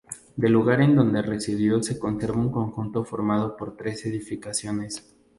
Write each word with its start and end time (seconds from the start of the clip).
Del 0.35 0.51
lugar 0.51 0.81
en 0.81 0.95
donde 0.95 1.21
residió 1.21 1.83
se 1.83 1.99
conserva 1.99 2.39
un 2.41 2.51
conjunto 2.51 3.05
formado 3.05 3.55
por 3.55 3.77
tres 3.77 4.03
edificaciones. 4.07 5.15